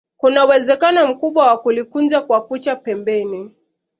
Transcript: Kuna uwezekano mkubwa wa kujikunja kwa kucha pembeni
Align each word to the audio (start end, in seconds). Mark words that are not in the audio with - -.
Kuna 0.17 0.45
uwezekano 0.45 1.07
mkubwa 1.07 1.47
wa 1.47 1.57
kujikunja 1.57 2.21
kwa 2.21 2.41
kucha 2.47 2.75
pembeni 2.75 3.51